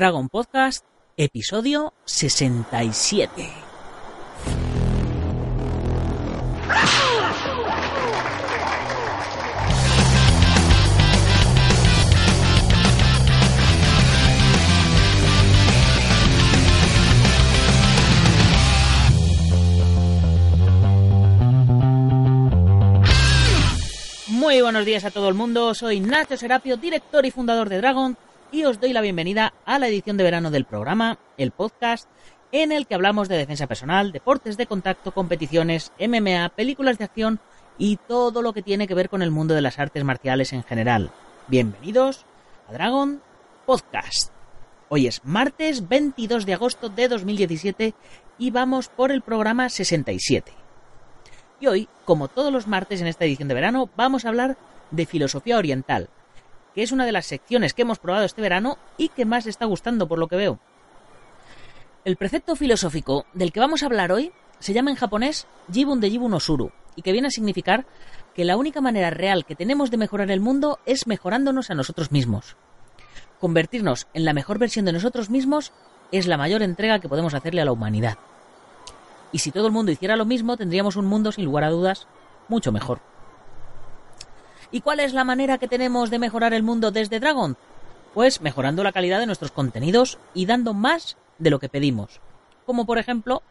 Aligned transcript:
Dragon 0.00 0.30
Podcast, 0.30 0.86
episodio 1.18 1.92
67. 2.06 3.50
Muy 24.28 24.62
buenos 24.62 24.86
días 24.86 25.04
a 25.04 25.10
todo 25.10 25.28
el 25.28 25.34
mundo, 25.34 25.74
soy 25.74 26.00
Nacho 26.00 26.38
Serapio, 26.38 26.78
director 26.78 27.26
y 27.26 27.30
fundador 27.30 27.68
de 27.68 27.76
Dragon, 27.76 28.16
y 28.52 28.64
os 28.64 28.80
doy 28.80 28.92
la 28.92 29.00
bienvenida 29.00 29.54
a 29.64 29.78
la 29.78 29.88
edición 29.88 30.16
de 30.16 30.24
verano 30.24 30.50
del 30.50 30.64
programa, 30.64 31.18
el 31.36 31.52
podcast, 31.52 32.08
en 32.52 32.72
el 32.72 32.86
que 32.86 32.94
hablamos 32.94 33.28
de 33.28 33.36
defensa 33.36 33.68
personal, 33.68 34.10
deportes 34.10 34.56
de 34.56 34.66
contacto, 34.66 35.12
competiciones, 35.12 35.92
MMA, 36.00 36.48
películas 36.50 36.98
de 36.98 37.04
acción 37.04 37.38
y 37.78 37.96
todo 37.96 38.42
lo 38.42 38.52
que 38.52 38.62
tiene 38.62 38.88
que 38.88 38.94
ver 38.94 39.08
con 39.08 39.22
el 39.22 39.30
mundo 39.30 39.54
de 39.54 39.60
las 39.60 39.78
artes 39.78 40.02
marciales 40.02 40.52
en 40.52 40.64
general. 40.64 41.12
Bienvenidos 41.46 42.26
a 42.68 42.72
Dragon 42.72 43.22
Podcast. 43.66 44.32
Hoy 44.88 45.06
es 45.06 45.24
martes 45.24 45.88
22 45.88 46.44
de 46.44 46.54
agosto 46.54 46.88
de 46.88 47.06
2017 47.06 47.94
y 48.38 48.50
vamos 48.50 48.88
por 48.88 49.12
el 49.12 49.22
programa 49.22 49.68
67. 49.68 50.52
Y 51.60 51.68
hoy, 51.68 51.88
como 52.04 52.26
todos 52.26 52.52
los 52.52 52.66
martes 52.66 53.00
en 53.00 53.06
esta 53.06 53.24
edición 53.24 53.46
de 53.48 53.54
verano, 53.54 53.88
vamos 53.96 54.24
a 54.24 54.28
hablar 54.28 54.56
de 54.90 55.06
filosofía 55.06 55.58
oriental, 55.58 56.08
que 56.74 56.82
es 56.82 56.92
una 56.92 57.06
de 57.06 57.12
las 57.12 57.26
secciones 57.26 57.74
que 57.74 57.82
hemos 57.82 57.98
probado 57.98 58.24
este 58.24 58.42
verano 58.42 58.78
y 58.96 59.08
que 59.08 59.24
más 59.24 59.46
está 59.46 59.66
gustando 59.66 60.08
por 60.08 60.18
lo 60.18 60.28
que 60.28 60.36
veo. 60.36 60.58
El 62.04 62.16
precepto 62.16 62.56
filosófico 62.56 63.26
del 63.34 63.52
que 63.52 63.60
vamos 63.60 63.82
a 63.82 63.86
hablar 63.86 64.12
hoy 64.12 64.32
se 64.58 64.72
llama 64.72 64.90
en 64.90 64.96
japonés 64.96 65.46
Jibun 65.72 66.00
de 66.00 66.10
Jibun 66.10 66.34
Osuru 66.34 66.72
y 66.96 67.02
que 67.02 67.12
viene 67.12 67.28
a 67.28 67.30
significar 67.30 67.86
que 68.34 68.44
la 68.44 68.56
única 68.56 68.80
manera 68.80 69.10
real 69.10 69.44
que 69.44 69.56
tenemos 69.56 69.90
de 69.90 69.96
mejorar 69.96 70.30
el 70.30 70.40
mundo 70.40 70.78
es 70.86 71.06
mejorándonos 71.06 71.70
a 71.70 71.74
nosotros 71.74 72.12
mismos. 72.12 72.56
Convertirnos 73.40 74.06
en 74.14 74.24
la 74.24 74.32
mejor 74.32 74.58
versión 74.58 74.84
de 74.84 74.92
nosotros 74.92 75.30
mismos 75.30 75.72
es 76.12 76.26
la 76.26 76.36
mayor 76.36 76.62
entrega 76.62 77.00
que 77.00 77.08
podemos 77.08 77.34
hacerle 77.34 77.62
a 77.62 77.64
la 77.64 77.72
humanidad. 77.72 78.18
Y 79.32 79.38
si 79.38 79.50
todo 79.50 79.66
el 79.66 79.72
mundo 79.72 79.92
hiciera 79.92 80.16
lo 80.16 80.24
mismo, 80.24 80.56
tendríamos 80.56 80.96
un 80.96 81.06
mundo, 81.06 81.32
sin 81.32 81.44
lugar 81.44 81.64
a 81.64 81.70
dudas, 81.70 82.06
mucho 82.48 82.72
mejor. 82.72 83.00
¿Y 84.72 84.82
cuál 84.82 85.00
es 85.00 85.12
la 85.12 85.24
manera 85.24 85.58
que 85.58 85.66
tenemos 85.66 86.10
de 86.10 86.20
mejorar 86.20 86.54
el 86.54 86.62
mundo 86.62 86.92
desde 86.92 87.18
Dragon? 87.18 87.56
Pues 88.14 88.40
mejorando 88.40 88.84
la 88.84 88.92
calidad 88.92 89.18
de 89.18 89.26
nuestros 89.26 89.50
contenidos 89.50 90.18
y 90.32 90.46
dando 90.46 90.74
más 90.74 91.16
de 91.38 91.50
lo 91.50 91.58
que 91.58 91.68
pedimos. 91.68 92.20
Como 92.66 92.86
por 92.86 92.98
ejemplo 92.98 93.42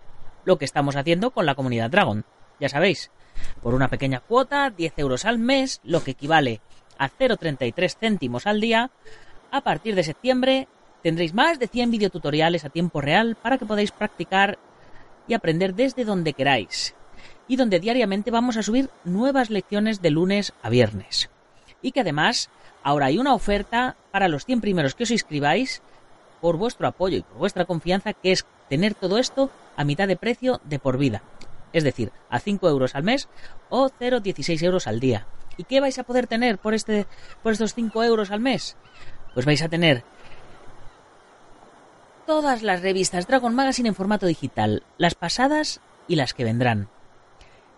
lo 0.46 0.58
que 0.58 0.66
estamos 0.66 0.96
haciendo 0.96 1.32
con 1.32 1.46
la 1.46 1.56
comunidad 1.56 1.90
Dragon. 1.90 2.24
Ya 2.60 2.70
sabéis, 2.70 3.12
por 3.62 3.74
una 3.74 3.90
pequeña 3.90 4.22
cuota, 4.22 4.70
10 4.70 4.94
euros 4.98 5.26
al 5.26 5.40
mes, 5.40 5.82
lo 5.84 6.04
que 6.04 6.12
equivale 6.12 6.62
a 6.98 7.10
0,33 7.10 7.98
céntimos 7.98 8.48
al 8.48 8.62
día, 8.62 8.92
a 9.52 9.62
partir 9.62 9.96
de 9.96 10.04
septiembre 10.04 10.68
tendréis 11.04 11.34
más 11.34 11.60
de 11.60 11.68
100 11.68 11.92
videotutoriales 11.92 12.64
a 12.64 12.70
tiempo 12.70 13.02
real 13.02 13.36
para 13.36 13.58
que 13.58 13.66
podáis 13.66 13.92
practicar 13.92 14.58
y 15.28 15.34
aprender 15.34 15.76
desde 15.76 16.06
donde 16.06 16.34
queráis 16.34 16.96
y 17.50 17.58
donde 17.58 17.82
diariamente 17.82 18.32
vamos 18.32 18.56
a 18.56 18.64
subir 18.64 18.90
nuevas 19.04 19.50
lecciones 19.50 20.02
de 20.02 20.12
lunes 20.12 20.54
a 20.62 20.70
viernes. 20.70 21.30
Y 21.82 21.92
que 21.92 22.02
además 22.02 22.50
ahora 22.84 23.08
hay 23.08 23.18
una 23.18 23.34
oferta 23.34 23.98
para 24.12 24.30
los 24.30 24.46
100 24.46 24.62
primeros 24.62 24.96
que 24.96 25.04
os 25.04 25.12
inscribáis 25.12 25.82
por 26.42 26.58
vuestro 26.58 26.88
apoyo 26.88 27.18
y 27.18 27.22
por 27.24 27.40
vuestra 27.40 27.66
confianza, 27.66 28.14
que 28.14 28.32
es 28.32 28.46
tener 28.70 28.94
todo 28.94 29.18
esto 29.18 29.50
a 29.76 29.84
mitad 29.84 30.08
de 30.08 30.16
precio 30.16 30.62
de 30.64 30.78
por 30.78 30.98
vida. 31.00 31.24
Es 31.74 31.84
decir, 31.84 32.12
a 32.30 32.40
5 32.40 32.70
euros 32.70 32.96
al 32.96 33.04
mes 33.04 33.28
o 33.70 33.90
0,16 33.90 34.64
euros 34.64 34.88
al 34.88 35.00
día. 35.00 35.26
¿Y 35.58 35.64
qué 35.64 35.82
vais 35.82 35.98
a 35.98 36.04
poder 36.04 36.28
tener 36.28 36.60
por, 36.60 36.76
este, 36.76 37.08
por 37.42 37.52
estos 37.52 37.74
5 37.74 38.04
euros 38.04 38.30
al 38.30 38.40
mes? 38.40 38.78
Pues 39.34 39.48
vais 39.48 39.62
a 39.64 39.70
tener 39.70 40.04
todas 42.28 42.62
las 42.62 42.84
revistas 42.84 43.26
Dragon 43.26 43.56
Magazine 43.56 43.90
en 43.90 43.96
formato 43.96 44.28
digital, 44.28 44.84
las 45.00 45.16
pasadas 45.16 45.82
y 46.08 46.16
las 46.16 46.36
que 46.36 46.44
vendrán 46.44 46.90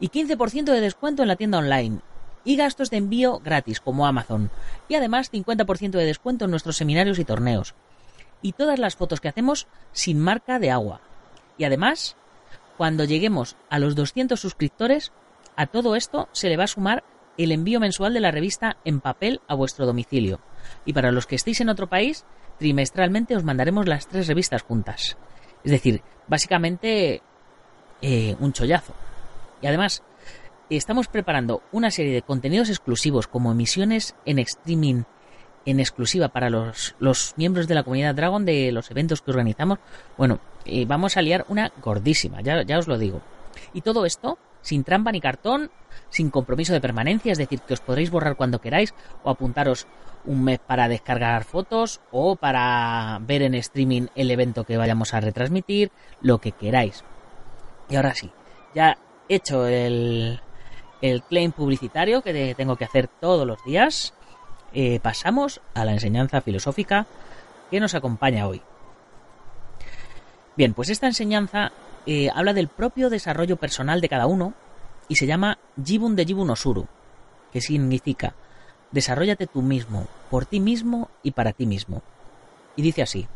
y 0.01 0.09
15% 0.09 0.65
de 0.65 0.81
descuento 0.81 1.21
en 1.21 1.29
la 1.29 1.37
tienda 1.37 1.59
online 1.59 1.99
y 2.43 2.57
gastos 2.57 2.89
de 2.89 2.97
envío 2.97 3.39
gratis 3.39 3.79
como 3.79 4.05
Amazon 4.05 4.49
y 4.89 4.95
además 4.95 5.31
50% 5.31 5.91
de 5.91 6.05
descuento 6.05 6.45
en 6.45 6.51
nuestros 6.51 6.75
seminarios 6.75 7.19
y 7.19 7.23
torneos 7.23 7.75
y 8.41 8.51
todas 8.53 8.79
las 8.79 8.97
fotos 8.97 9.21
que 9.21 9.29
hacemos 9.29 9.67
sin 9.93 10.19
marca 10.19 10.59
de 10.59 10.71
agua. 10.71 11.01
Y 11.57 11.63
además, 11.63 12.17
cuando 12.77 13.03
lleguemos 13.03 13.55
a 13.69 13.77
los 13.79 13.95
200 13.95 14.39
suscriptores, 14.39 15.11
a 15.55 15.67
todo 15.67 15.95
esto 15.95 16.27
se 16.31 16.49
le 16.49 16.57
va 16.57 16.63
a 16.63 16.67
sumar 16.67 17.03
el 17.37 17.51
envío 17.51 17.79
mensual 17.79 18.13
de 18.13 18.19
la 18.19 18.31
revista 18.31 18.77
en 18.83 18.99
papel 18.99 19.41
a 19.47 19.55
vuestro 19.55 19.85
domicilio. 19.85 20.39
Y 20.85 20.93
para 20.93 21.11
los 21.11 21.27
que 21.27 21.35
estéis 21.35 21.61
en 21.61 21.69
otro 21.69 21.87
país, 21.87 22.25
trimestralmente 22.57 23.35
os 23.35 23.43
mandaremos 23.43 23.87
las 23.87 24.07
tres 24.07 24.27
revistas 24.27 24.63
juntas. 24.63 25.17
Es 25.63 25.71
decir, 25.71 26.01
básicamente 26.27 27.21
eh, 28.01 28.35
un 28.39 28.53
chollazo. 28.53 28.93
Y 29.61 29.67
además, 29.67 30.03
estamos 30.69 31.07
preparando 31.07 31.61
una 31.71 31.91
serie 31.91 32.13
de 32.13 32.21
contenidos 32.21 32.69
exclusivos 32.69 33.27
como 33.27 33.51
emisiones 33.51 34.15
en 34.25 34.39
streaming 34.39 35.03
en 35.65 35.79
exclusiva 35.79 36.29
para 36.29 36.49
los, 36.49 36.95
los 36.99 37.33
miembros 37.37 37.67
de 37.67 37.75
la 37.75 37.83
comunidad 37.83 38.15
Dragon 38.15 38.45
de 38.45 38.71
los 38.71 38.89
eventos 38.89 39.21
que 39.21 39.29
organizamos. 39.29 39.77
Bueno, 40.17 40.39
vamos 40.87 41.17
a 41.17 41.21
liar 41.21 41.45
una 41.49 41.71
gordísima, 41.81 42.41
ya, 42.41 42.63
ya 42.63 42.79
os 42.79 42.87
lo 42.87 42.97
digo. 42.97 43.21
Y 43.73 43.81
todo 43.81 44.05
esto 44.05 44.39
sin 44.61 44.83
trampa 44.83 45.11
ni 45.11 45.21
cartón, 45.21 45.71
sin 46.09 46.29
compromiso 46.29 46.73
de 46.73 46.81
permanencia, 46.81 47.31
es 47.31 47.37
decir, 47.37 47.61
que 47.61 47.73
os 47.73 47.81
podréis 47.81 48.11
borrar 48.11 48.35
cuando 48.35 48.61
queráis 48.61 48.93
o 49.23 49.29
apuntaros 49.29 49.87
un 50.25 50.43
mes 50.43 50.59
para 50.59 50.87
descargar 50.87 51.43
fotos 51.43 51.99
o 52.11 52.35
para 52.35 53.19
ver 53.21 53.41
en 53.41 53.55
streaming 53.55 54.07
el 54.15 54.29
evento 54.31 54.63
que 54.63 54.77
vayamos 54.77 55.13
a 55.13 55.19
retransmitir, 55.19 55.91
lo 56.21 56.39
que 56.39 56.51
queráis. 56.51 57.03
Y 57.89 57.95
ahora 57.95 58.13
sí, 58.13 58.31
ya 58.75 58.97
hecho 59.35 59.67
el, 59.67 60.39
el 61.01 61.23
claim 61.23 61.51
publicitario 61.51 62.21
que 62.21 62.55
tengo 62.55 62.75
que 62.75 62.85
hacer 62.85 63.07
todos 63.07 63.47
los 63.47 63.63
días, 63.63 64.13
eh, 64.73 64.99
pasamos 65.01 65.61
a 65.73 65.83
la 65.83 65.93
enseñanza 65.93 66.41
filosófica 66.41 67.07
que 67.69 67.79
nos 67.79 67.95
acompaña 67.95 68.47
hoy. 68.47 68.61
Bien, 70.55 70.73
pues 70.73 70.89
esta 70.89 71.07
enseñanza 71.07 71.71
eh, 72.05 72.29
habla 72.33 72.53
del 72.53 72.67
propio 72.67 73.09
desarrollo 73.09 73.57
personal 73.57 74.01
de 74.01 74.09
cada 74.09 74.27
uno 74.27 74.53
y 75.07 75.15
se 75.15 75.27
llama 75.27 75.57
Jibun 75.83 76.15
de 76.15 76.25
Jibun 76.25 76.49
Osuru, 76.49 76.87
que 77.51 77.61
significa 77.61 78.35
desarrollate 78.91 79.47
tú 79.47 79.61
mismo, 79.61 80.07
por 80.29 80.45
ti 80.45 80.59
mismo 80.59 81.09
y 81.23 81.31
para 81.31 81.53
ti 81.53 81.65
mismo. 81.65 82.03
Y 82.75 82.81
dice 82.81 83.01
así, 83.01 83.27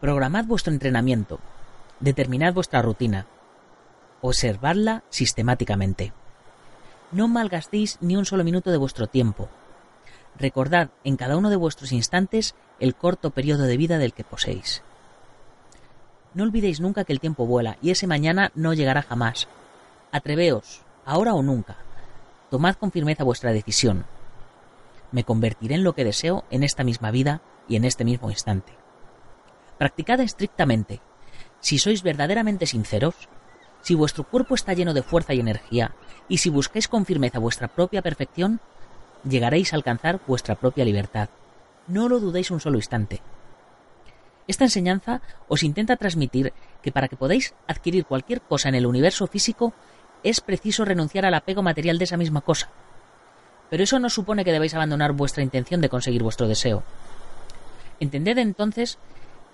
programad 0.00 0.44
vuestro 0.44 0.72
entrenamiento, 0.72 1.38
determinad 2.00 2.54
vuestra 2.54 2.82
rutina, 2.82 3.26
observarla 4.20 5.02
sistemáticamente. 5.10 6.12
No 7.12 7.28
malgastéis 7.28 7.98
ni 8.00 8.16
un 8.16 8.24
solo 8.24 8.44
minuto 8.44 8.70
de 8.70 8.76
vuestro 8.76 9.06
tiempo. 9.06 9.48
Recordad 10.38 10.90
en 11.04 11.16
cada 11.16 11.36
uno 11.36 11.50
de 11.50 11.56
vuestros 11.56 11.92
instantes 11.92 12.54
el 12.78 12.94
corto 12.94 13.30
periodo 13.30 13.64
de 13.64 13.76
vida 13.76 13.98
del 13.98 14.12
que 14.12 14.24
poseéis. 14.24 14.82
No 16.34 16.44
olvidéis 16.44 16.80
nunca 16.80 17.04
que 17.04 17.12
el 17.12 17.20
tiempo 17.20 17.46
vuela 17.46 17.76
y 17.82 17.90
ese 17.90 18.06
mañana 18.06 18.52
no 18.54 18.72
llegará 18.72 19.02
jamás. 19.02 19.48
Atreveos, 20.12 20.82
ahora 21.04 21.34
o 21.34 21.42
nunca. 21.42 21.76
Tomad 22.50 22.76
con 22.76 22.92
firmeza 22.92 23.24
vuestra 23.24 23.52
decisión. 23.52 24.06
Me 25.10 25.24
convertiré 25.24 25.74
en 25.74 25.84
lo 25.84 25.94
que 25.94 26.04
deseo 26.04 26.44
en 26.50 26.62
esta 26.62 26.84
misma 26.84 27.10
vida 27.10 27.42
y 27.68 27.76
en 27.76 27.84
este 27.84 28.04
mismo 28.04 28.30
instante. 28.30 28.72
Practicad 29.78 30.20
estrictamente. 30.20 31.00
Si 31.60 31.78
sois 31.78 32.02
verdaderamente 32.02 32.66
sinceros, 32.66 33.28
si 33.82 33.94
vuestro 33.94 34.24
cuerpo 34.24 34.54
está 34.54 34.72
lleno 34.74 34.94
de 34.94 35.02
fuerza 35.02 35.34
y 35.34 35.40
energía, 35.40 35.94
y 36.28 36.38
si 36.38 36.50
buscáis 36.50 36.88
con 36.88 37.06
firmeza 37.06 37.38
vuestra 37.38 37.68
propia 37.68 38.02
perfección, 38.02 38.60
llegaréis 39.28 39.72
a 39.72 39.76
alcanzar 39.76 40.20
vuestra 40.26 40.54
propia 40.54 40.84
libertad. 40.84 41.28
No 41.86 42.08
lo 42.08 42.20
dudéis 42.20 42.50
un 42.50 42.60
solo 42.60 42.76
instante. 42.76 43.20
Esta 44.46 44.64
enseñanza 44.64 45.22
os 45.48 45.62
intenta 45.62 45.96
transmitir 45.96 46.52
que 46.82 46.92
para 46.92 47.08
que 47.08 47.16
podáis 47.16 47.54
adquirir 47.66 48.04
cualquier 48.04 48.40
cosa 48.40 48.68
en 48.68 48.74
el 48.74 48.86
universo 48.86 49.26
físico 49.26 49.72
es 50.22 50.40
preciso 50.40 50.84
renunciar 50.84 51.24
al 51.24 51.34
apego 51.34 51.62
material 51.62 51.98
de 51.98 52.04
esa 52.04 52.16
misma 52.16 52.40
cosa. 52.40 52.68
Pero 53.70 53.84
eso 53.84 53.98
no 53.98 54.10
supone 54.10 54.44
que 54.44 54.52
debáis 54.52 54.74
abandonar 54.74 55.12
vuestra 55.12 55.42
intención 55.42 55.80
de 55.80 55.88
conseguir 55.88 56.22
vuestro 56.22 56.48
deseo. 56.48 56.82
Entended 58.00 58.38
entonces 58.38 58.98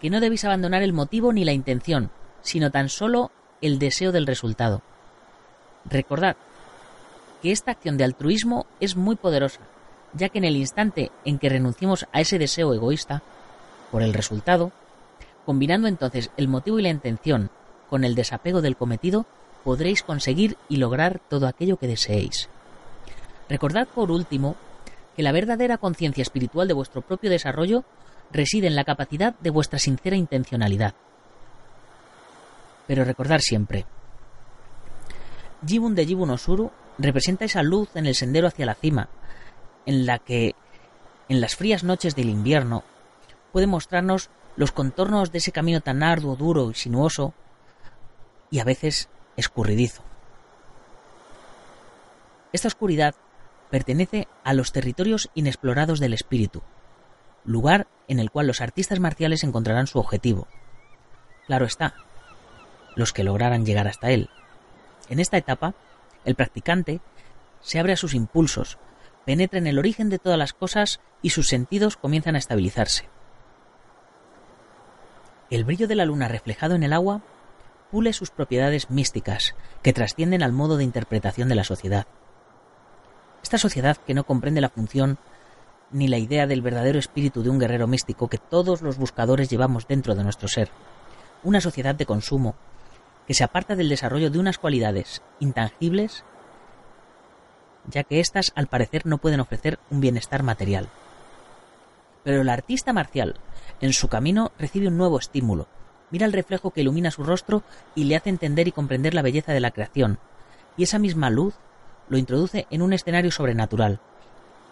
que 0.01 0.11
no 0.11 0.21
debéis 0.21 0.45
abandonar 0.45 0.83
el 0.83 0.93
motivo 0.93 1.33
ni 1.33 1.45
la 1.45 1.53
intención, 1.53 2.11
sino 2.41 2.71
tan 2.71 2.89
solo 2.89 3.31
el 3.61 3.79
deseo 3.79 4.13
del 4.13 4.27
resultado. 4.27 4.83
Recordad 5.85 6.37
que 7.43 7.53
esta 7.53 7.73
acción 7.73 7.97
de 7.97 8.05
altruismo 8.05 8.67
es 8.81 8.97
muy 8.97 9.17
poderosa, 9.17 9.61
ya 10.13 10.29
que 10.29 10.39
en 10.39 10.45
el 10.45 10.57
instante 10.57 11.11
en 11.25 11.39
que 11.39 11.49
renunciemos 11.49 12.07
a 12.13 12.21
ese 12.21 12.39
deseo 12.39 12.73
egoísta, 12.75 13.23
por 13.91 14.03
el 14.03 14.15
resultado, 14.15 14.73
combinando 15.45 15.89
entonces 15.89 16.31
el 16.37 16.49
motivo 16.49 16.79
y 16.79 16.83
la 16.83 16.89
intención 16.89 17.51
con 17.89 18.05
el 18.05 18.15
desapego 18.15 18.63
del 18.63 18.77
cometido, 18.77 19.27
podréis 19.63 20.03
conseguir 20.03 20.57
y 20.69 20.77
lograr 20.77 21.21
todo 21.29 21.47
aquello 21.47 21.77
que 21.77 21.87
deseéis. 21.87 22.49
Recordad 23.49 23.87
por 23.87 24.11
último 24.11 24.57
que 25.17 25.23
la 25.23 25.33
verdadera 25.33 25.79
conciencia 25.79 26.23
espiritual 26.23 26.69
de 26.69 26.75
vuestro 26.75 27.03
propio 27.03 27.31
desarrollo 27.31 27.85
reside 28.33 28.67
en 28.67 28.77
la 28.77 28.85
capacidad 28.85 29.35
de 29.39 29.51
vuestra 29.51 29.79
sincera 29.79 30.17
intencionalidad. 30.17 30.95
Pero 32.87 33.05
recordar 33.05 33.41
siempre, 33.41 33.87
Jibun 35.67 35.95
de 35.95 36.07
Jibun 36.07 36.31
Osuru 36.31 36.71
representa 36.99 37.45
esa 37.45 37.63
luz 37.63 37.95
en 37.95 38.07
el 38.07 38.15
sendero 38.15 38.49
hacia 38.49 38.67
la 38.67 38.75
cima, 38.75 39.09
en 39.85 40.07
la 40.07 40.19
que, 40.19 40.55
en 41.29 41.41
las 41.41 41.57
frías 41.57 41.85
noches 41.85 42.15
del 42.15 42.29
invierno, 42.29 42.85
puede 43.53 43.67
mostrarnos 43.67 44.31
los 44.57 44.73
contornos 44.73 45.33
de 45.33 45.39
ese 45.39 45.53
camino 45.53 45.81
tan 45.81 46.03
arduo, 46.03 46.37
duro 46.37 46.71
y 46.71 46.75
sinuoso, 46.75 47.35
y 48.51 48.61
a 48.61 48.65
veces 48.65 49.09
escurridizo. 49.37 50.03
Esta 52.53 52.69
oscuridad 52.69 53.15
pertenece 53.71 54.29
a 54.45 54.55
los 54.55 54.73
territorios 54.73 55.31
inexplorados 55.35 56.01
del 56.01 56.15
espíritu, 56.15 56.63
lugar 57.45 57.87
en 58.09 58.19
el 58.19 58.31
cual 58.31 58.47
los 58.47 58.61
artistas 58.61 59.01
marciales 59.01 59.45
encontrarán 59.45 59.87
su 59.87 59.99
objetivo. 59.99 60.47
Claro 61.47 61.67
está, 61.67 61.95
los 62.97 63.13
que 63.13 63.23
lograran 63.23 63.65
llegar 63.65 63.87
hasta 63.87 64.11
él. 64.11 64.29
En 65.09 65.21
esta 65.21 65.37
etapa, 65.37 65.75
el 66.25 66.35
practicante 66.35 67.01
se 67.61 67.79
abre 67.79 67.93
a 67.93 67.97
sus 67.97 68.15
impulsos, 68.15 68.79
penetra 69.25 69.59
en 69.59 69.69
el 69.69 69.79
origen 69.79 70.09
de 70.09 70.19
todas 70.19 70.39
las 70.39 70.53
cosas 70.53 71.01
y 71.23 71.31
sus 71.31 71.49
sentidos 71.49 71.97
comienzan 71.97 72.35
a 72.35 72.39
estabilizarse. 72.39 73.09
El 75.51 75.65
brillo 75.65 75.87
de 75.87 75.95
la 75.95 76.05
luna 76.05 76.27
reflejado 76.27 76.75
en 76.75 76.83
el 76.83 76.93
agua 76.93 77.23
pule 77.91 78.13
sus 78.13 78.31
propiedades 78.31 78.91
místicas 78.91 79.55
que 79.83 79.93
trascienden 79.93 80.43
al 80.43 80.53
modo 80.53 80.77
de 80.77 80.85
interpretación 80.85 81.49
de 81.49 81.55
la 81.55 81.65
sociedad. 81.65 82.07
Esta 83.43 83.59
sociedad 83.59 83.97
que 83.97 84.15
no 84.15 84.25
comprende 84.25 84.61
la 84.61 84.71
función 84.71 85.19
ni 85.93 86.09
la 86.09 86.19
idea 86.19 86.49
del 86.49 86.63
verdadero 86.63 86.99
espíritu 86.99 87.45
de 87.45 87.51
un 87.51 87.61
guerrero 87.61 87.87
místico 87.87 88.29
que 88.29 88.39
todos 88.39 88.83
los 88.83 88.99
buscadores 88.99 89.49
llevamos 89.49 89.87
dentro 89.87 90.17
de 90.17 90.25
nuestro 90.25 90.49
ser. 90.49 90.69
Una 91.45 91.61
sociedad 91.61 91.95
de 91.95 92.07
consumo 92.07 92.57
que 93.27 93.35
se 93.35 93.45
aparta 93.45 93.77
del 93.77 93.89
desarrollo 93.89 94.31
de 94.31 94.39
unas 94.39 94.59
cualidades 94.59 95.23
intangibles, 95.41 96.25
ya 97.89 98.05
que 98.05 98.21
éstas 98.21 98.53
al 98.55 98.67
parecer 98.67 99.07
no 99.07 99.19
pueden 99.19 99.41
ofrecer 99.41 99.79
un 99.91 100.01
bienestar 100.01 100.43
material. 100.43 100.89
Pero 102.25 102.41
el 102.41 102.49
artista 102.49 102.93
marcial, 102.93 103.37
en 103.81 103.93
su 103.93 104.09
camino, 104.09 104.53
recibe 104.59 104.89
un 104.89 104.97
nuevo 104.97 105.19
estímulo. 105.19 105.69
Mira 106.11 106.27
el 106.27 106.33
reflejo 106.33 106.71
que 106.71 106.81
ilumina 106.81 107.11
su 107.11 107.25
rostro 107.25 107.63
y 107.95 108.05
le 108.05 108.17
hace 108.17 108.31
entender 108.31 108.69
y 108.69 108.73
comprender 108.73 109.15
la 109.15 109.23
belleza 109.23 109.53
de 109.53 109.61
la 109.61 109.71
creación, 109.73 110.19
y 110.77 110.85
esa 110.85 110.99
misma 110.99 111.31
luz 111.31 111.55
lo 112.09 112.19
introduce 112.19 112.67
en 112.71 112.83
un 112.83 112.93
escenario 112.93 113.31
sobrenatural, 113.31 114.01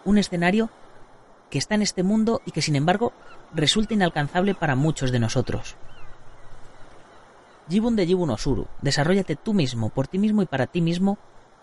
un 0.05 0.17
escenario 0.17 0.69
que 1.49 1.57
está 1.57 1.75
en 1.75 1.81
este 1.81 2.03
mundo 2.03 2.41
y 2.45 2.51
que 2.51 2.61
sin 2.61 2.75
embargo 2.75 3.13
resulta 3.53 3.93
inalcanzable 3.93 4.55
para 4.55 4.75
muchos 4.75 5.11
de 5.11 5.19
nosotros. 5.19 5.75
Jibun 7.69 7.95
de 7.95 8.05
Jibun 8.05 8.29
Osuru, 8.29 8.67
desarrollate 8.81 9.35
tú 9.35 9.53
mismo, 9.53 9.89
por 9.89 10.07
ti 10.07 10.19
mismo 10.19 10.41
y 10.41 10.45
para 10.45 10.67
ti 10.67 10.81
mismo, 10.81 11.17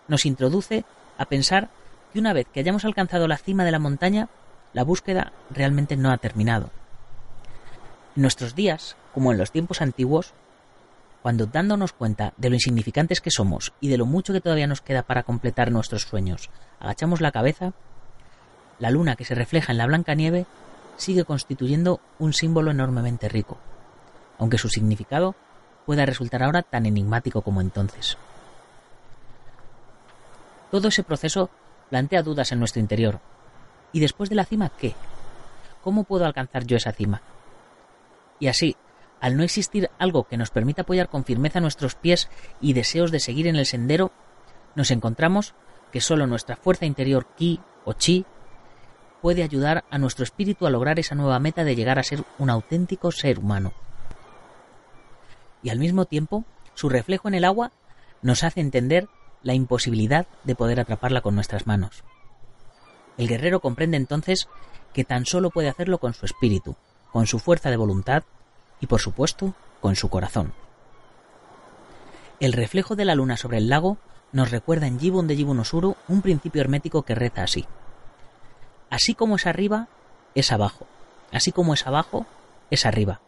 nos 0.07 0.25
introduce 0.25 0.83
a 1.17 1.25
pensar 1.25 1.69
que 2.11 2.19
una 2.19 2.33
vez 2.33 2.47
que 2.51 2.59
hayamos 2.59 2.85
alcanzado 2.85 3.27
la 3.27 3.37
cima 3.37 3.63
de 3.63 3.71
la 3.71 3.79
montaña, 3.79 4.27
la 4.73 4.83
búsqueda 4.83 5.31
realmente 5.49 5.95
no 5.95 6.11
ha 6.11 6.17
terminado. 6.17 6.71
En 8.15 8.21
nuestros 8.21 8.53
días, 8.53 8.95
como 9.13 9.31
en 9.31 9.37
los 9.37 9.51
tiempos 9.51 9.81
antiguos, 9.81 10.33
cuando 11.21 11.45
dándonos 11.45 11.93
cuenta 11.93 12.33
de 12.35 12.49
lo 12.49 12.55
insignificantes 12.55 13.21
que 13.21 13.31
somos 13.31 13.71
y 13.79 13.87
de 13.87 13.97
lo 13.97 14.05
mucho 14.05 14.33
que 14.33 14.41
todavía 14.41 14.67
nos 14.67 14.81
queda 14.81 15.03
para 15.03 15.23
completar 15.23 15.71
nuestros 15.71 16.01
sueños, 16.03 16.49
agachamos 16.79 17.21
la 17.21 17.31
cabeza, 17.31 17.71
la 18.77 18.91
luna 18.91 19.15
que 19.15 19.23
se 19.23 19.35
refleja 19.35 19.71
en 19.71 19.77
la 19.77 19.85
blanca 19.85 20.15
nieve 20.15 20.45
sigue 20.97 21.23
constituyendo 21.23 22.01
un 22.19 22.33
símbolo 22.33 22.71
enormemente 22.71 23.29
rico, 23.29 23.57
aunque 24.37 24.57
su 24.57 24.67
significado 24.67 25.35
pueda 25.85 26.05
resultar 26.05 26.43
ahora 26.43 26.61
tan 26.61 26.85
enigmático 26.85 27.41
como 27.41 27.61
entonces. 27.61 28.17
Todo 30.71 30.87
ese 30.87 31.03
proceso 31.03 31.49
plantea 31.89 32.23
dudas 32.23 32.51
en 32.51 32.59
nuestro 32.59 32.79
interior. 32.79 33.19
¿Y 33.91 33.99
después 33.99 34.29
de 34.29 34.35
la 34.35 34.45
cima 34.45 34.71
qué? 34.77 34.95
¿Cómo 35.83 36.03
puedo 36.03 36.25
alcanzar 36.25 36.65
yo 36.65 36.77
esa 36.77 36.93
cima? 36.93 37.21
Y 38.39 38.47
así, 38.47 38.75
al 39.19 39.37
no 39.37 39.43
existir 39.43 39.89
algo 39.99 40.23
que 40.23 40.37
nos 40.37 40.49
permita 40.49 40.81
apoyar 40.81 41.09
con 41.09 41.25
firmeza 41.25 41.59
nuestros 41.59 41.95
pies 41.95 42.29
y 42.59 42.73
deseos 42.73 43.11
de 43.11 43.19
seguir 43.19 43.47
en 43.47 43.55
el 43.55 43.65
sendero, 43.65 44.11
nos 44.75 44.89
encontramos 44.89 45.53
que 45.91 46.01
solo 46.01 46.25
nuestra 46.25 46.55
fuerza 46.55 46.85
interior 46.85 47.27
ki 47.35 47.59
o 47.85 47.93
chi 47.93 48.25
puede 49.21 49.43
ayudar 49.43 49.85
a 49.91 49.97
nuestro 49.99 50.23
espíritu 50.23 50.65
a 50.65 50.71
lograr 50.71 50.99
esa 50.99 51.15
nueva 51.15 51.39
meta 51.39 51.63
de 51.63 51.75
llegar 51.75 51.99
a 51.99 52.03
ser 52.03 52.23
un 52.39 52.49
auténtico 52.49 53.11
ser 53.11 53.39
humano 53.39 53.73
y 55.63 55.69
al 55.69 55.79
mismo 55.79 56.05
tiempo 56.05 56.43
su 56.75 56.89
reflejo 56.89 57.27
en 57.27 57.33
el 57.33 57.45
agua 57.45 57.71
nos 58.21 58.43
hace 58.43 58.61
entender 58.61 59.07
la 59.41 59.53
imposibilidad 59.53 60.27
de 60.43 60.55
poder 60.55 60.79
atraparla 60.79 61.21
con 61.21 61.35
nuestras 61.35 61.67
manos. 61.67 62.03
El 63.17 63.27
guerrero 63.27 63.59
comprende 63.59 63.97
entonces 63.97 64.47
que 64.93 65.03
tan 65.03 65.25
solo 65.25 65.49
puede 65.49 65.69
hacerlo 65.69 65.97
con 65.97 66.13
su 66.13 66.25
espíritu, 66.25 66.75
con 67.11 67.27
su 67.27 67.39
fuerza 67.39 67.69
de 67.69 67.77
voluntad 67.77 68.23
y 68.79 68.87
por 68.87 68.99
supuesto 68.99 69.53
con 69.81 69.95
su 69.95 70.09
corazón. 70.09 70.53
El 72.39 72.53
reflejo 72.53 72.95
de 72.95 73.05
la 73.05 73.15
luna 73.15 73.37
sobre 73.37 73.57
el 73.57 73.69
lago 73.69 73.97
nos 74.31 74.51
recuerda 74.51 74.87
en 74.87 74.99
Jibun 74.99 75.27
de 75.27 75.35
Jibun 75.35 75.59
Osuru 75.59 75.95
un 76.07 76.21
principio 76.21 76.61
hermético 76.61 77.03
que 77.03 77.15
reza 77.15 77.43
así. 77.43 77.65
Así 78.89 79.13
como 79.13 79.35
es 79.35 79.45
arriba, 79.45 79.87
es 80.35 80.51
abajo. 80.51 80.87
Así 81.31 81.51
como 81.51 81.73
es 81.73 81.85
abajo, 81.85 82.25
es 82.69 82.85
arriba. 82.85 83.21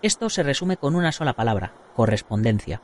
Esto 0.00 0.30
se 0.30 0.44
resume 0.44 0.76
con 0.76 0.94
una 0.94 1.10
sola 1.10 1.32
palabra, 1.32 1.72
correspondencia. 1.96 2.80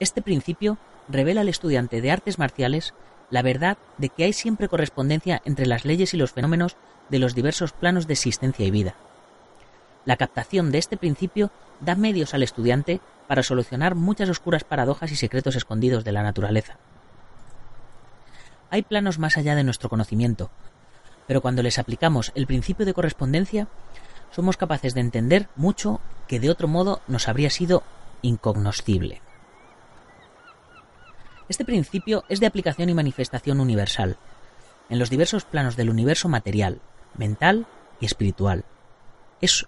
Este 0.00 0.22
principio 0.22 0.78
revela 1.08 1.42
al 1.42 1.48
estudiante 1.48 2.00
de 2.00 2.10
artes 2.10 2.38
marciales 2.38 2.94
la 3.30 3.42
verdad 3.42 3.76
de 3.98 4.08
que 4.08 4.24
hay 4.24 4.32
siempre 4.32 4.68
correspondencia 4.68 5.42
entre 5.44 5.66
las 5.66 5.84
leyes 5.84 6.14
y 6.14 6.16
los 6.16 6.32
fenómenos 6.32 6.76
de 7.10 7.18
los 7.18 7.34
diversos 7.34 7.72
planos 7.72 8.06
de 8.06 8.14
existencia 8.14 8.64
y 8.64 8.70
vida. 8.70 8.94
La 10.06 10.16
captación 10.16 10.70
de 10.70 10.78
este 10.78 10.96
principio 10.96 11.50
da 11.80 11.94
medios 11.94 12.32
al 12.32 12.42
estudiante 12.42 13.00
para 13.26 13.42
solucionar 13.42 13.94
muchas 13.94 14.30
oscuras 14.30 14.64
paradojas 14.64 15.12
y 15.12 15.16
secretos 15.16 15.56
escondidos 15.56 16.04
de 16.04 16.12
la 16.12 16.22
naturaleza. 16.22 16.78
Hay 18.70 18.80
planos 18.80 19.18
más 19.18 19.36
allá 19.36 19.54
de 19.54 19.64
nuestro 19.64 19.90
conocimiento, 19.90 20.50
pero 21.26 21.42
cuando 21.42 21.62
les 21.62 21.78
aplicamos 21.78 22.32
el 22.34 22.46
principio 22.46 22.86
de 22.86 22.94
correspondencia, 22.94 23.68
somos 24.30 24.56
capaces 24.56 24.94
de 24.94 25.00
entender 25.00 25.48
mucho 25.56 26.00
que 26.26 26.40
de 26.40 26.50
otro 26.50 26.68
modo 26.68 27.00
nos 27.08 27.28
habría 27.28 27.50
sido 27.50 27.82
incognoscible. 28.22 29.22
Este 31.48 31.64
principio 31.64 32.24
es 32.28 32.40
de 32.40 32.46
aplicación 32.46 32.90
y 32.90 32.94
manifestación 32.94 33.60
universal, 33.60 34.18
en 34.90 34.98
los 34.98 35.10
diversos 35.10 35.44
planos 35.44 35.76
del 35.76 35.90
universo 35.90 36.28
material, 36.28 36.80
mental 37.16 37.66
y 38.00 38.06
espiritual. 38.06 38.64
Es 39.40 39.66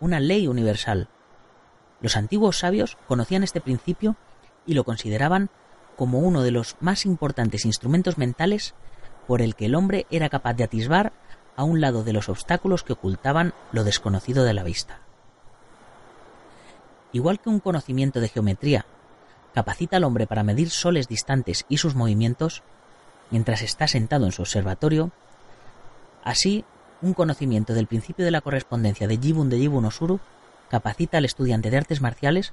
una 0.00 0.20
ley 0.20 0.46
universal. 0.46 1.08
Los 2.00 2.16
antiguos 2.16 2.58
sabios 2.58 2.98
conocían 3.08 3.42
este 3.42 3.60
principio 3.60 4.16
y 4.66 4.74
lo 4.74 4.84
consideraban 4.84 5.50
como 5.96 6.18
uno 6.18 6.42
de 6.42 6.50
los 6.50 6.76
más 6.80 7.06
importantes 7.06 7.64
instrumentos 7.64 8.18
mentales 8.18 8.74
por 9.26 9.40
el 9.40 9.54
que 9.54 9.66
el 9.66 9.74
hombre 9.74 10.06
era 10.10 10.28
capaz 10.28 10.54
de 10.54 10.64
atisbar 10.64 11.12
a 11.56 11.64
un 11.64 11.80
lado 11.80 12.04
de 12.04 12.12
los 12.12 12.28
obstáculos 12.28 12.82
que 12.82 12.94
ocultaban 12.94 13.54
lo 13.72 13.84
desconocido 13.84 14.44
de 14.44 14.54
la 14.54 14.62
vista. 14.62 15.00
igual 17.12 17.38
que 17.38 17.48
un 17.48 17.60
conocimiento 17.60 18.20
de 18.20 18.28
geometría 18.28 18.86
capacita 19.54 19.98
al 19.98 20.04
hombre 20.04 20.26
para 20.26 20.42
medir 20.42 20.70
soles 20.70 21.06
distantes 21.06 21.64
y 21.68 21.78
sus 21.78 21.94
movimientos 21.94 22.64
mientras 23.30 23.62
está 23.62 23.86
sentado 23.86 24.26
en 24.26 24.32
su 24.32 24.42
observatorio, 24.42 25.12
así 26.24 26.64
un 27.02 27.14
conocimiento 27.14 27.72
del 27.72 27.86
principio 27.86 28.24
de 28.24 28.32
la 28.32 28.40
correspondencia 28.40 29.06
de 29.06 29.18
Jibun 29.18 29.48
de 29.48 29.58
Jibun 29.58 29.84
Osuru 29.84 30.20
capacita 30.70 31.18
al 31.18 31.24
estudiante 31.24 31.70
de 31.70 31.76
artes 31.76 32.00
marciales 32.00 32.52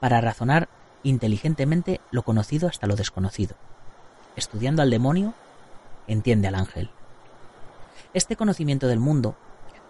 para 0.00 0.20
razonar 0.20 0.68
inteligentemente 1.04 2.00
lo 2.10 2.22
conocido 2.22 2.66
hasta 2.66 2.86
lo 2.86 2.96
desconocido. 2.96 3.54
Estudiando 4.36 4.82
al 4.82 4.90
demonio, 4.90 5.34
entiende 6.08 6.48
al 6.48 6.56
ángel. 6.56 6.90
Este 8.14 8.36
conocimiento 8.36 8.86
del 8.86 9.00
mundo 9.00 9.36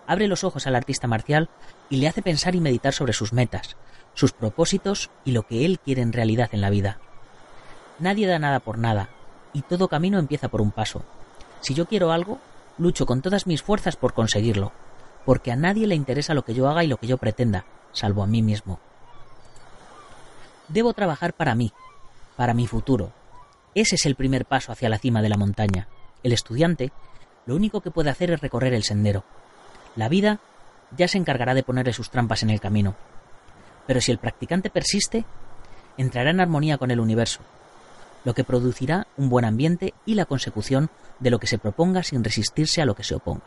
abre 0.06 0.28
los 0.28 0.44
ojos 0.44 0.66
al 0.66 0.76
artista 0.76 1.06
marcial 1.06 1.50
y 1.90 1.96
le 1.96 2.08
hace 2.08 2.22
pensar 2.22 2.54
y 2.54 2.60
meditar 2.60 2.94
sobre 2.94 3.12
sus 3.12 3.34
metas, 3.34 3.76
sus 4.14 4.32
propósitos 4.32 5.10
y 5.24 5.32
lo 5.32 5.42
que 5.42 5.66
él 5.66 5.78
quiere 5.78 6.00
en 6.00 6.12
realidad 6.12 6.48
en 6.52 6.62
la 6.62 6.70
vida. 6.70 6.98
Nadie 7.98 8.26
da 8.26 8.38
nada 8.38 8.60
por 8.60 8.78
nada, 8.78 9.10
y 9.52 9.60
todo 9.62 9.88
camino 9.88 10.18
empieza 10.18 10.48
por 10.48 10.62
un 10.62 10.72
paso. 10.72 11.04
Si 11.60 11.74
yo 11.74 11.86
quiero 11.86 12.12
algo, 12.12 12.38
lucho 12.78 13.04
con 13.04 13.20
todas 13.20 13.46
mis 13.46 13.62
fuerzas 13.62 13.96
por 13.96 14.14
conseguirlo, 14.14 14.72
porque 15.26 15.52
a 15.52 15.56
nadie 15.56 15.86
le 15.86 15.94
interesa 15.94 16.34
lo 16.34 16.44
que 16.44 16.54
yo 16.54 16.68
haga 16.68 16.82
y 16.82 16.86
lo 16.86 16.96
que 16.96 17.06
yo 17.06 17.18
pretenda, 17.18 17.66
salvo 17.92 18.22
a 18.22 18.26
mí 18.26 18.42
mismo. 18.42 18.80
Debo 20.68 20.94
trabajar 20.94 21.34
para 21.34 21.54
mí, 21.54 21.72
para 22.36 22.54
mi 22.54 22.66
futuro. 22.66 23.12
Ese 23.74 23.96
es 23.96 24.06
el 24.06 24.14
primer 24.14 24.46
paso 24.46 24.72
hacia 24.72 24.88
la 24.88 24.98
cima 24.98 25.20
de 25.20 25.28
la 25.28 25.36
montaña. 25.36 25.88
El 26.22 26.32
estudiante 26.32 26.90
lo 27.46 27.54
único 27.56 27.80
que 27.80 27.90
puede 27.90 28.10
hacer 28.10 28.30
es 28.30 28.40
recorrer 28.40 28.74
el 28.74 28.84
sendero. 28.84 29.24
La 29.96 30.08
vida 30.08 30.40
ya 30.96 31.08
se 31.08 31.18
encargará 31.18 31.54
de 31.54 31.62
ponerle 31.62 31.92
sus 31.92 32.10
trampas 32.10 32.42
en 32.42 32.50
el 32.50 32.60
camino. 32.60 32.94
Pero 33.86 34.00
si 34.00 34.12
el 34.12 34.18
practicante 34.18 34.70
persiste, 34.70 35.24
entrará 35.96 36.30
en 36.30 36.40
armonía 36.40 36.78
con 36.78 36.90
el 36.90 37.00
universo, 37.00 37.40
lo 38.24 38.34
que 38.34 38.44
producirá 38.44 39.06
un 39.16 39.28
buen 39.28 39.44
ambiente 39.44 39.94
y 40.06 40.14
la 40.14 40.24
consecución 40.24 40.90
de 41.20 41.30
lo 41.30 41.38
que 41.38 41.46
se 41.46 41.58
proponga 41.58 42.02
sin 42.02 42.24
resistirse 42.24 42.80
a 42.82 42.86
lo 42.86 42.94
que 42.94 43.04
se 43.04 43.14
oponga. 43.14 43.44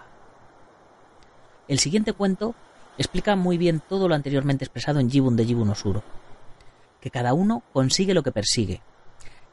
El 1.68 1.80
siguiente 1.80 2.14
cuento 2.14 2.56
explica 2.98 3.36
muy 3.36 3.58
bien 3.58 3.82
todo 3.88 4.08
lo 4.08 4.16
anteriormente 4.16 4.64
expresado 4.64 5.00
en 5.00 5.10
Jibun 5.10 5.36
de 5.36 5.46
Jibun 5.46 5.70
Osuro, 5.70 6.04
que 7.02 7.12
cada 7.12 7.34
uno 7.34 7.64
consigue 7.74 8.14
lo 8.14 8.24
que 8.24 8.32
persigue, 8.32 8.82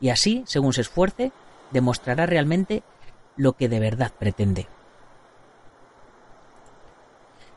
y 0.00 0.10
así, 0.10 0.44
según 0.46 0.72
se 0.72 0.82
esfuerce, 0.82 1.32
demostrará 1.70 2.26
realmente 2.26 2.82
lo 3.36 3.54
que 3.54 3.68
de 3.68 3.80
verdad 3.80 4.12
pretende. 4.18 4.68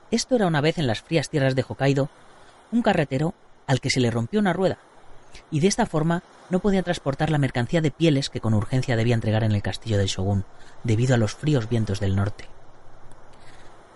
Esto 0.10 0.36
era 0.36 0.48
una 0.48 0.62
vez 0.62 0.78
en 0.78 0.88
las 0.88 1.02
frías 1.02 1.30
tierras 1.30 1.56
de 1.56 1.64
Hokkaido 1.68 2.10
un 2.72 2.82
carretero 2.82 3.34
al 3.66 3.82
que 3.82 3.90
se 3.90 4.00
le 4.00 4.12
rompió 4.12 4.40
una 4.40 4.54
rueda, 4.54 4.78
y 5.52 5.60
de 5.60 5.68
esta 5.68 5.86
forma 5.86 6.24
no 6.50 6.60
podía 6.60 6.84
transportar 6.84 7.30
la 7.30 7.38
mercancía 7.38 7.82
de 7.82 7.92
pieles 7.92 8.30
que 8.30 8.40
con 8.40 8.54
urgencia 8.54 8.96
debía 8.96 9.16
entregar 9.16 9.44
en 9.44 9.52
el 9.52 9.62
castillo 9.62 9.98
del 9.98 10.08
Shogun, 10.08 10.46
debido 10.84 11.16
a 11.16 11.18
los 11.18 11.36
fríos 11.36 11.68
vientos 11.68 12.00
del 12.00 12.16
norte. 12.16 12.46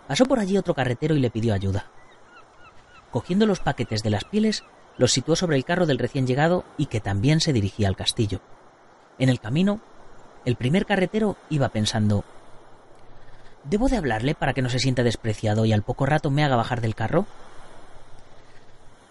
Pasó 0.07 0.25
por 0.25 0.39
allí 0.39 0.57
otro 0.57 0.73
carretero 0.73 1.15
y 1.15 1.19
le 1.19 1.29
pidió 1.29 1.53
ayuda. 1.53 1.85
Cogiendo 3.11 3.45
los 3.45 3.61
paquetes 3.61 4.03
de 4.03 4.09
las 4.09 4.25
pieles, 4.25 4.63
los 4.97 5.13
situó 5.13 5.35
sobre 5.35 5.55
el 5.55 5.65
carro 5.65 5.85
del 5.85 5.99
recién 5.99 6.27
llegado 6.27 6.65
y 6.77 6.87
que 6.87 6.99
también 6.99 7.39
se 7.39 7.53
dirigía 7.53 7.87
al 7.87 7.95
castillo. 7.95 8.41
En 9.19 9.29
el 9.29 9.39
camino, 9.39 9.79
el 10.45 10.55
primer 10.55 10.85
carretero 10.85 11.37
iba 11.49 11.69
pensando 11.69 12.23
¿Debo 13.63 13.89
de 13.89 13.97
hablarle 13.97 14.33
para 14.33 14.53
que 14.53 14.61
no 14.61 14.69
se 14.69 14.79
sienta 14.79 15.03
despreciado 15.03 15.65
y 15.65 15.73
al 15.73 15.83
poco 15.83 16.05
rato 16.05 16.31
me 16.31 16.43
haga 16.43 16.55
bajar 16.55 16.81
del 16.81 16.95
carro? 16.95 17.25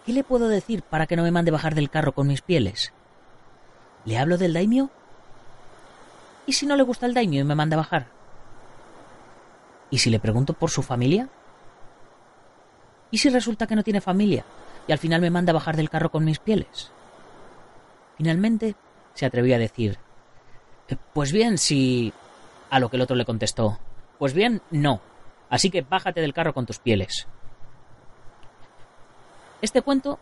¿Qué 0.04 0.12
le 0.12 0.24
puedo 0.24 0.48
decir 0.48 0.82
para 0.82 1.06
que 1.06 1.14
no 1.14 1.22
me 1.22 1.30
mande 1.30 1.52
bajar 1.52 1.74
del 1.74 1.90
carro 1.90 2.12
con 2.12 2.26
mis 2.26 2.42
pieles? 2.42 2.92
¿Le 4.04 4.18
hablo 4.18 4.38
del 4.38 4.54
daimio? 4.54 4.90
¿Y 6.46 6.54
si 6.54 6.66
no 6.66 6.74
le 6.74 6.82
gusta 6.82 7.06
el 7.06 7.14
daimio 7.14 7.42
y 7.42 7.44
me 7.44 7.54
manda 7.54 7.76
bajar? 7.76 8.06
¿Y 9.88 9.98
si 9.98 10.10
le 10.10 10.18
pregunto 10.18 10.52
por 10.54 10.70
su 10.70 10.82
familia? 10.82 11.28
¿Y 13.12 13.18
si 13.18 13.28
resulta 13.28 13.66
que 13.66 13.76
no 13.76 13.84
tiene 13.84 14.00
familia 14.00 14.44
y 14.88 14.92
al 14.92 14.98
final 14.98 15.20
me 15.20 15.30
manda 15.30 15.52
bajar 15.52 15.76
del 15.76 15.90
carro 15.90 16.10
con 16.10 16.24
mis 16.24 16.40
pieles? 16.40 16.90
Finalmente 18.16 18.74
se 19.14 19.26
atrevió 19.26 19.54
a 19.54 19.58
decir, 19.58 19.98
pues 21.12 21.32
bien, 21.32 21.58
si... 21.58 22.12
A 22.70 22.78
lo 22.78 22.88
que 22.88 22.96
el 22.96 23.02
otro 23.02 23.16
le 23.16 23.24
contestó, 23.24 23.78
pues 24.18 24.32
bien, 24.32 24.62
no. 24.70 25.00
Así 25.48 25.70
que 25.70 25.82
bájate 25.82 26.20
del 26.20 26.32
carro 26.32 26.54
con 26.54 26.66
tus 26.66 26.78
pieles. 26.78 27.26
Este 29.60 29.82
cuento 29.82 30.20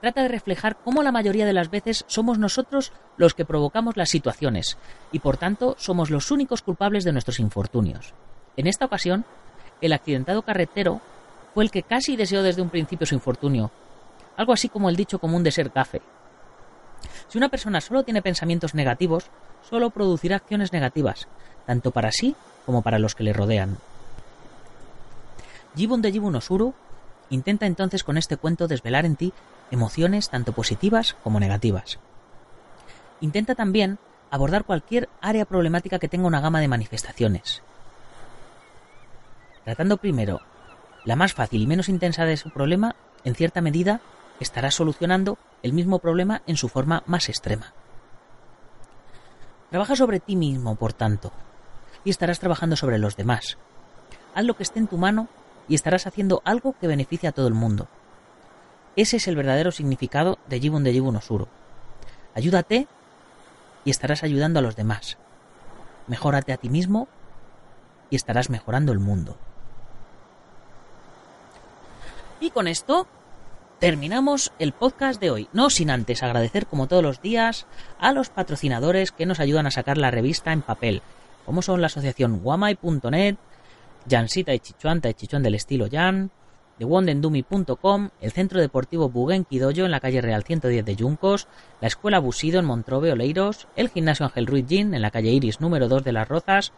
trata 0.00 0.22
de 0.22 0.28
reflejar 0.28 0.76
cómo 0.76 1.02
la 1.02 1.12
mayoría 1.12 1.46
de 1.46 1.52
las 1.52 1.70
veces 1.70 2.04
somos 2.06 2.38
nosotros 2.38 2.92
los 3.16 3.34
que 3.34 3.44
provocamos 3.44 3.96
las 3.96 4.10
situaciones 4.10 4.78
y 5.12 5.18
por 5.18 5.36
tanto 5.36 5.74
somos 5.78 6.10
los 6.10 6.30
únicos 6.30 6.62
culpables 6.62 7.04
de 7.04 7.12
nuestros 7.12 7.40
infortunios. 7.40 8.14
En 8.56 8.66
esta 8.66 8.84
ocasión, 8.84 9.24
el 9.80 9.92
accidentado 9.92 10.42
carretero 10.42 11.00
fue 11.54 11.64
el 11.64 11.70
que 11.70 11.82
casi 11.82 12.16
deseó 12.16 12.42
desde 12.42 12.62
un 12.62 12.70
principio 12.70 13.06
su 13.06 13.14
infortunio, 13.14 13.70
algo 14.36 14.52
así 14.52 14.68
como 14.68 14.88
el 14.88 14.96
dicho 14.96 15.18
común 15.18 15.42
de 15.42 15.50
ser 15.50 15.70
gafe. 15.70 16.00
Si 17.28 17.38
una 17.38 17.48
persona 17.48 17.80
solo 17.80 18.02
tiene 18.02 18.22
pensamientos 18.22 18.74
negativos, 18.74 19.26
solo 19.68 19.90
producirá 19.90 20.36
acciones 20.36 20.72
negativas, 20.72 21.28
tanto 21.66 21.90
para 21.90 22.12
sí 22.12 22.34
como 22.66 22.82
para 22.82 22.98
los 22.98 23.14
que 23.14 23.24
le 23.24 23.32
rodean. 23.32 23.78
Jibun 25.76 26.02
de 26.02 26.12
Jibun 26.12 26.36
Osuru 26.36 26.74
intenta 27.30 27.66
entonces 27.66 28.04
con 28.04 28.16
este 28.16 28.36
cuento 28.36 28.68
desvelar 28.68 29.04
en 29.04 29.16
ti 29.16 29.32
emociones 29.70 30.30
tanto 30.30 30.52
positivas 30.52 31.16
como 31.22 31.40
negativas. 31.40 31.98
Intenta 33.20 33.54
también 33.54 33.98
abordar 34.30 34.64
cualquier 34.64 35.08
área 35.20 35.44
problemática 35.44 35.98
que 35.98 36.08
tenga 36.08 36.26
una 36.26 36.40
gama 36.40 36.60
de 36.60 36.68
manifestaciones. 36.68 37.62
Tratando 39.64 39.98
primero 39.98 40.40
la 41.04 41.16
más 41.16 41.32
fácil 41.32 41.62
y 41.62 41.66
menos 41.66 41.88
intensa 41.88 42.24
de 42.24 42.36
su 42.36 42.50
problema, 42.50 42.94
en 43.24 43.34
cierta 43.34 43.60
medida 43.60 44.00
estará 44.40 44.70
solucionando 44.70 45.38
el 45.62 45.72
mismo 45.72 45.98
problema 45.98 46.42
en 46.46 46.56
su 46.56 46.68
forma 46.68 47.02
más 47.06 47.28
extrema. 47.28 47.72
Trabaja 49.70 49.96
sobre 49.96 50.20
ti 50.20 50.36
mismo, 50.36 50.76
por 50.76 50.92
tanto, 50.92 51.32
y 52.04 52.10
estarás 52.10 52.38
trabajando 52.38 52.76
sobre 52.76 52.98
los 52.98 53.16
demás. 53.16 53.58
Haz 54.34 54.44
lo 54.44 54.56
que 54.56 54.62
esté 54.62 54.78
en 54.78 54.86
tu 54.86 54.96
mano 54.96 55.28
y 55.68 55.74
estarás 55.74 56.06
haciendo 56.06 56.40
algo 56.44 56.74
que 56.80 56.86
beneficie 56.86 57.28
a 57.28 57.32
todo 57.32 57.48
el 57.48 57.54
mundo. 57.54 57.88
Ese 58.96 59.18
es 59.18 59.28
el 59.28 59.36
verdadero 59.36 59.70
significado 59.70 60.38
de 60.48 60.60
Jibun 60.60 60.84
de 60.84 60.92
Jibun 60.92 61.16
Osuro. 61.16 61.48
Ayúdate 62.34 62.88
y 63.84 63.90
estarás 63.90 64.22
ayudando 64.22 64.58
a 64.58 64.62
los 64.62 64.76
demás. 64.76 65.18
Mejórate 66.06 66.52
a 66.52 66.56
ti 66.56 66.70
mismo 66.70 67.08
y 68.10 68.16
estarás 68.16 68.48
mejorando 68.50 68.92
el 68.92 68.98
mundo. 68.98 69.36
Y 72.40 72.50
con 72.50 72.68
esto 72.68 73.06
terminamos 73.78 74.52
el 74.58 74.72
podcast 74.72 75.20
de 75.20 75.30
hoy. 75.30 75.48
No 75.52 75.70
sin 75.70 75.90
antes 75.90 76.22
agradecer, 76.22 76.66
como 76.66 76.88
todos 76.88 77.02
los 77.02 77.22
días, 77.22 77.66
a 77.98 78.12
los 78.12 78.28
patrocinadores 78.28 79.12
que 79.12 79.26
nos 79.26 79.40
ayudan 79.40 79.66
a 79.66 79.70
sacar 79.70 79.98
la 79.98 80.10
revista 80.10 80.52
en 80.52 80.62
papel 80.62 81.02
como 81.48 81.62
son 81.62 81.80
la 81.80 81.86
asociación 81.86 82.40
Guamai.net, 82.40 83.36
Jansita 84.06 84.52
y 84.52 84.58
Chichuanta 84.58 85.08
y 85.08 85.14
Chichuan 85.14 85.42
del 85.42 85.54
estilo 85.54 85.86
Jan, 85.90 86.30
TheWondendumi.com, 86.76 88.10
el 88.20 88.32
Centro 88.32 88.60
Deportivo 88.60 89.08
Bugenki 89.08 89.58
Dojo 89.58 89.86
en 89.86 89.90
la 89.90 90.00
calle 90.00 90.20
Real 90.20 90.44
110 90.44 90.84
de 90.84 90.94
Yuncos, 90.94 91.48
la 91.80 91.88
Escuela 91.88 92.18
Busido 92.18 92.60
en 92.60 92.66
Montrove 92.66 93.12
Oleiros, 93.12 93.66
el 93.76 93.88
Gimnasio 93.88 94.26
Ángel 94.26 94.46
Ruiz 94.46 94.66
Gin 94.68 94.92
en 94.92 95.00
la 95.00 95.10
calle 95.10 95.30
Iris 95.30 95.62
número 95.62 95.88
2 95.88 96.04
de 96.04 96.12
Las 96.12 96.28
Rozas, 96.28 96.74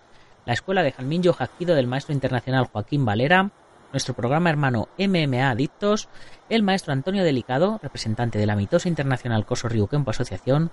la 0.47 0.53
Escuela 0.53 0.85
de 0.85 0.93
Jalminjo 0.93 1.33
Jaquido 1.33 1.75
del 1.75 1.89
maestro 1.89 2.15
internacional 2.15 2.67
Joaquín 2.67 3.05
Valera, 3.05 3.51
nuestro 3.93 4.15
programa 4.15 4.51
hermano 4.51 4.89
MMA 4.99 5.51
Adictos, 5.51 6.09
el 6.49 6.63
maestro 6.63 6.93
Antonio 6.93 7.25
Delicado, 7.25 7.79
representante 7.83 8.39
de 8.39 8.47
la 8.47 8.57
mitosa 8.57 8.89
internacional 8.89 9.47
Coso 9.47 9.69
Kempo 9.89 10.11
Asociación, 10.11 10.71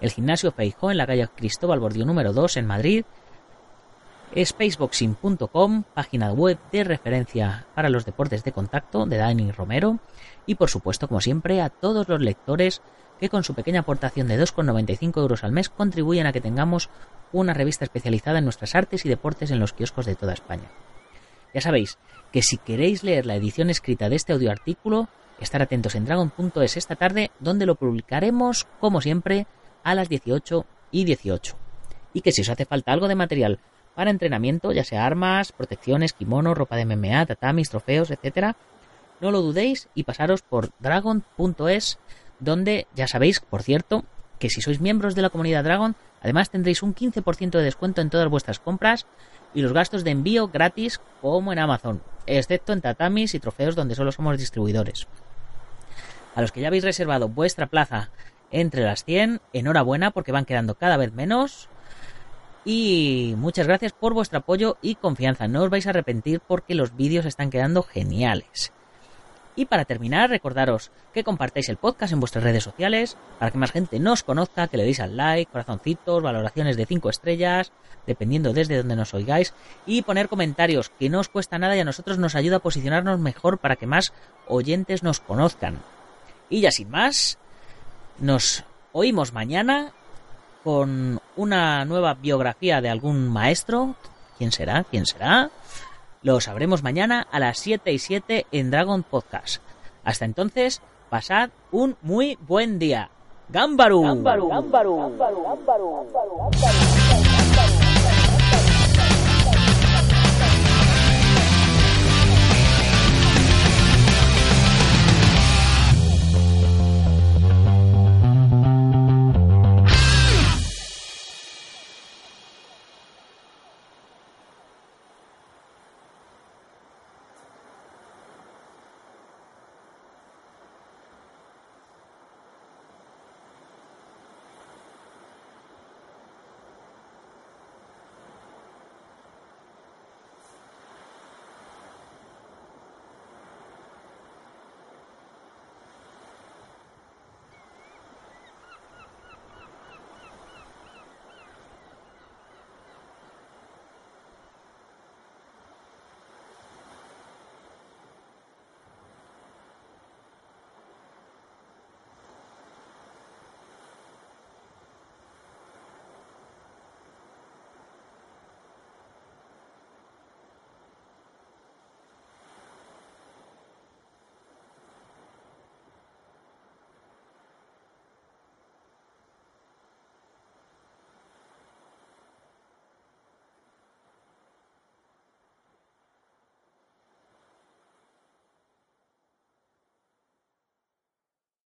el 0.00 0.10
Gimnasio 0.10 0.52
Feijó 0.52 0.90
en 0.90 0.98
la 0.98 1.06
calle 1.06 1.28
Cristóbal 1.34 1.80
Bordio 1.80 2.04
número 2.04 2.32
2 2.32 2.56
en 2.58 2.66
Madrid, 2.66 3.04
spaceboxing.com, 4.36 5.84
página 5.94 6.32
web 6.32 6.58
de 6.72 6.84
referencia 6.84 7.66
para 7.74 7.88
los 7.88 8.04
deportes 8.04 8.44
de 8.44 8.52
contacto 8.52 9.06
de 9.06 9.16
Dani 9.16 9.52
Romero 9.52 9.98
y 10.46 10.56
por 10.56 10.68
supuesto, 10.68 11.08
como 11.08 11.20
siempre, 11.20 11.62
a 11.62 11.70
todos 11.70 12.08
los 12.08 12.20
lectores 12.20 12.82
que 13.20 13.28
con 13.30 13.44
su 13.44 13.54
pequeña 13.54 13.80
aportación 13.80 14.28
de 14.28 14.38
2,95 14.42 15.20
euros 15.20 15.44
al 15.44 15.52
mes 15.52 15.70
contribuyen 15.70 16.26
a 16.26 16.32
que 16.32 16.40
tengamos 16.40 16.90
una 17.32 17.54
revista 17.54 17.84
especializada 17.84 18.38
en 18.38 18.44
nuestras 18.44 18.74
artes 18.74 19.06
y 19.06 19.08
deportes 19.08 19.50
en 19.50 19.60
los 19.60 19.72
kioscos 19.72 20.06
de 20.06 20.16
toda 20.16 20.34
España. 20.34 20.68
Ya 21.56 21.62
sabéis 21.62 21.96
que 22.32 22.42
si 22.42 22.58
queréis 22.58 23.02
leer 23.02 23.24
la 23.24 23.34
edición 23.34 23.70
escrita 23.70 24.10
de 24.10 24.16
este 24.16 24.34
audio 24.34 24.50
artículo, 24.50 25.08
estar 25.40 25.62
atentos 25.62 25.94
en 25.94 26.04
dragon.es 26.04 26.76
esta 26.76 26.96
tarde, 26.96 27.30
donde 27.40 27.64
lo 27.64 27.76
publicaremos, 27.76 28.66
como 28.78 29.00
siempre, 29.00 29.46
a 29.82 29.94
las 29.94 30.10
18 30.10 30.66
y 30.90 31.04
18. 31.04 31.56
Y 32.12 32.20
que 32.20 32.32
si 32.32 32.42
os 32.42 32.50
hace 32.50 32.66
falta 32.66 32.92
algo 32.92 33.08
de 33.08 33.14
material 33.14 33.58
para 33.94 34.10
entrenamiento, 34.10 34.70
ya 34.72 34.84
sea 34.84 35.06
armas, 35.06 35.52
protecciones, 35.52 36.12
kimono, 36.12 36.52
ropa 36.52 36.76
de 36.76 36.84
MMA, 36.84 37.24
tatamis, 37.24 37.70
trofeos, 37.70 38.10
etc., 38.10 38.54
no 39.22 39.30
lo 39.30 39.40
dudéis 39.40 39.88
y 39.94 40.02
pasaros 40.02 40.42
por 40.42 40.72
dragon.es, 40.78 41.98
donde 42.38 42.86
ya 42.94 43.08
sabéis, 43.08 43.40
por 43.40 43.62
cierto, 43.62 44.04
que 44.38 44.50
si 44.50 44.60
sois 44.60 44.82
miembros 44.82 45.14
de 45.14 45.22
la 45.22 45.30
comunidad 45.30 45.64
Dragon, 45.64 45.96
además 46.20 46.50
tendréis 46.50 46.82
un 46.82 46.94
15% 46.94 47.52
de 47.52 47.62
descuento 47.62 48.02
en 48.02 48.10
todas 48.10 48.28
vuestras 48.28 48.58
compras 48.60 49.06
y 49.56 49.62
los 49.62 49.72
gastos 49.72 50.04
de 50.04 50.10
envío 50.10 50.48
gratis 50.48 51.00
como 51.22 51.50
en 51.50 51.58
Amazon, 51.58 52.02
excepto 52.26 52.74
en 52.74 52.82
tatamis 52.82 53.34
y 53.34 53.40
trofeos 53.40 53.74
donde 53.74 53.94
solo 53.94 54.12
somos 54.12 54.36
distribuidores. 54.36 55.08
A 56.34 56.42
los 56.42 56.52
que 56.52 56.60
ya 56.60 56.68
habéis 56.68 56.84
reservado 56.84 57.30
vuestra 57.30 57.66
plaza 57.66 58.10
entre 58.50 58.84
las 58.84 59.04
100, 59.04 59.40
enhorabuena 59.54 60.10
porque 60.10 60.30
van 60.30 60.44
quedando 60.44 60.74
cada 60.74 60.98
vez 60.98 61.14
menos. 61.14 61.70
Y 62.66 63.32
muchas 63.38 63.66
gracias 63.66 63.92
por 63.92 64.12
vuestro 64.12 64.40
apoyo 64.40 64.76
y 64.82 64.96
confianza. 64.96 65.48
No 65.48 65.62
os 65.62 65.70
vais 65.70 65.86
a 65.86 65.90
arrepentir 65.90 66.40
porque 66.40 66.74
los 66.74 66.94
vídeos 66.94 67.24
están 67.24 67.48
quedando 67.48 67.82
geniales. 67.82 68.74
Y 69.56 69.64
para 69.64 69.86
terminar, 69.86 70.28
recordaros 70.28 70.90
que 71.14 71.24
compartáis 71.24 71.70
el 71.70 71.78
podcast 71.78 72.12
en 72.12 72.20
vuestras 72.20 72.44
redes 72.44 72.62
sociales 72.62 73.16
para 73.38 73.50
que 73.50 73.58
más 73.58 73.72
gente 73.72 73.98
nos 73.98 74.22
conozca, 74.22 74.68
que 74.68 74.76
le 74.76 74.84
deis 74.84 75.00
al 75.00 75.16
like, 75.16 75.50
corazoncitos, 75.50 76.22
valoraciones 76.22 76.76
de 76.76 76.84
5 76.84 77.08
estrellas, 77.08 77.72
dependiendo 78.06 78.52
desde 78.52 78.76
donde 78.76 78.96
nos 78.96 79.14
oigáis, 79.14 79.54
y 79.86 80.02
poner 80.02 80.28
comentarios, 80.28 80.90
que 80.90 81.08
no 81.08 81.20
os 81.20 81.30
cuesta 81.30 81.58
nada 81.58 81.74
y 81.74 81.80
a 81.80 81.84
nosotros 81.84 82.18
nos 82.18 82.34
ayuda 82.34 82.56
a 82.56 82.60
posicionarnos 82.60 83.18
mejor 83.18 83.58
para 83.58 83.76
que 83.76 83.86
más 83.86 84.12
oyentes 84.46 85.02
nos 85.02 85.20
conozcan. 85.20 85.80
Y 86.50 86.60
ya 86.60 86.70
sin 86.70 86.90
más, 86.90 87.38
nos 88.18 88.62
oímos 88.92 89.32
mañana 89.32 89.92
con 90.62 91.20
una 91.34 91.84
nueva 91.84 92.14
biografía 92.14 92.80
de 92.80 92.90
algún 92.90 93.28
maestro. 93.28 93.96
¿Quién 94.36 94.52
será? 94.52 94.84
¿Quién 94.84 95.06
será? 95.06 95.50
Lo 96.26 96.40
sabremos 96.40 96.82
mañana 96.82 97.24
a 97.30 97.38
las 97.38 97.56
7 97.58 97.92
y 97.92 98.00
7 98.00 98.46
en 98.50 98.72
Dragon 98.72 99.04
Podcast. 99.04 99.62
Hasta 100.02 100.24
entonces, 100.24 100.82
pasad 101.08 101.50
un 101.70 101.96
muy 102.02 102.36
buen 102.48 102.80
día. 102.80 103.10
¡Gámbaru! 103.48 104.02